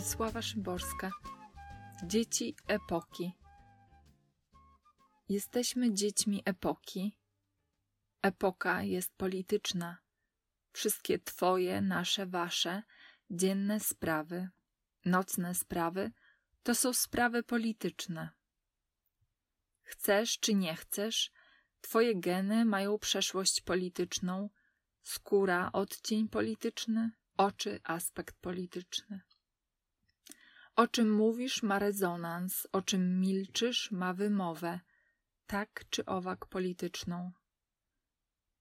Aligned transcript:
Wiesława 0.00 0.42
Szymborska. 0.42 1.10
Dzieci 2.04 2.54
epoki. 2.66 3.32
Jesteśmy 5.28 5.94
dziećmi 5.94 6.42
epoki. 6.44 7.18
Epoka 8.22 8.82
jest 8.82 9.14
polityczna. 9.16 9.98
Wszystkie 10.72 11.18
Twoje, 11.18 11.80
nasze, 11.80 12.26
Wasze, 12.26 12.82
dzienne 13.30 13.80
sprawy, 13.80 14.48
nocne 15.04 15.54
sprawy 15.54 16.12
to 16.62 16.74
są 16.74 16.92
sprawy 16.92 17.42
polityczne. 17.42 18.30
Chcesz 19.82 20.38
czy 20.38 20.54
nie 20.54 20.76
chcesz, 20.76 21.30
Twoje 21.80 22.20
geny 22.20 22.64
mają 22.64 22.98
przeszłość 22.98 23.60
polityczną, 23.60 24.50
skóra 25.02 25.70
odcień 25.72 26.28
polityczny, 26.28 27.10
oczy 27.36 27.80
aspekt 27.84 28.36
polityczny. 28.40 29.20
O 30.80 30.88
czym 30.88 31.12
mówisz 31.12 31.62
ma 31.62 31.78
rezonans, 31.78 32.66
o 32.72 32.82
czym 32.82 33.20
milczysz 33.20 33.90
ma 33.90 34.14
wymowę, 34.14 34.80
tak 35.46 35.84
czy 35.90 36.04
owak 36.04 36.46
polityczną. 36.46 37.32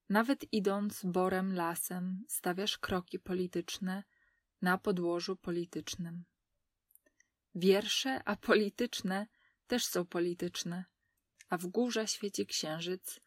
Nawet 0.09 0.53
idąc 0.53 1.05
borem 1.05 1.53
lasem, 1.53 2.25
stawiasz 2.27 2.77
kroki 2.77 3.19
polityczne 3.19 4.03
na 4.61 4.77
podłożu 4.77 5.35
politycznym. 5.35 6.23
Wiersze 7.55 8.23
apolityczne 8.23 9.27
też 9.67 9.85
są 9.85 10.05
polityczne, 10.05 10.85
a 11.49 11.57
w 11.57 11.67
górze 11.67 12.07
świeci 12.07 12.45
księżyc, 12.45 13.19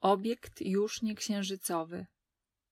obiekt 0.00 0.60
już 0.60 1.02
nie 1.02 1.14
księżycowy. 1.14 2.06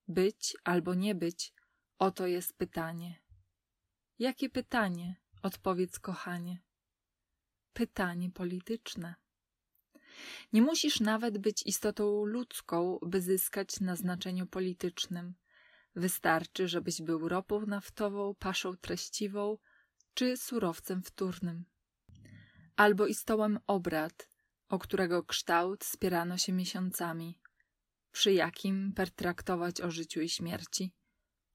Być 0.09 0.57
albo 0.65 0.95
nie 0.95 1.15
być, 1.15 1.53
oto 1.99 2.27
jest 2.27 2.57
pytanie. 2.57 3.21
Jakie 4.19 4.51
pytanie? 4.51 5.28
Odpowiedz, 5.49 5.99
kochanie. 5.99 6.59
Pytanie 7.73 8.31
polityczne. 8.31 9.15
Nie 10.53 10.63
musisz 10.63 11.01
nawet 11.01 11.39
być 11.39 11.63
istotą 11.67 12.25
ludzką, 12.25 12.99
by 13.03 13.21
zyskać 13.23 13.81
na 13.81 13.97
znaczeniu 13.97 14.47
politycznym. 14.47 15.35
Wystarczy, 15.95 16.69
żebyś 16.69 17.03
był 17.03 17.29
ropą 17.29 17.67
naftową, 17.67 18.35
paszą 18.35 18.77
treściwą 18.77 19.59
czy 20.15 20.37
surowcem 20.37 21.03
wtórnym. 21.03 21.65
Albo 22.77 23.07
i 23.07 23.15
stołem 23.15 23.59
obrad, 23.67 24.29
o 24.69 24.79
którego 24.79 25.25
kształt 25.25 25.85
spierano 25.85 26.39
się 26.39 26.53
miesiącami, 26.53 27.41
przy 28.13 28.33
jakim 28.33 28.93
pertraktować 28.93 29.81
o 29.81 29.91
życiu 29.91 30.21
i 30.21 30.29
śmierci, 30.29 30.95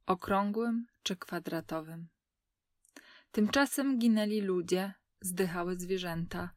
okrągłym 0.05 0.86
czy 1.03 1.16
kwadratowym. 1.16 2.09
Tymczasem 3.34 4.00
ginęli 4.00 4.42
ludzie, 4.42 4.94
zdychały 5.22 5.80
zwierzęta, 5.80 6.50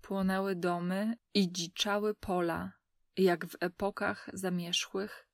płonęły 0.00 0.56
domy 0.56 1.16
i 1.34 1.52
dziczały 1.52 2.14
pola, 2.14 2.72
jak 3.16 3.46
w 3.46 3.56
epokach 3.60 4.30
zamierzchłych 4.32 5.28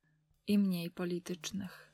i 0.46 0.58
mniej 0.58 0.90
politycznych. 0.90 1.89